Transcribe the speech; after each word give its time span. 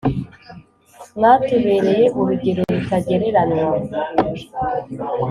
mwatubereye 1.17 2.03
urugero 2.19 2.61
rutagereranywa 2.71 3.67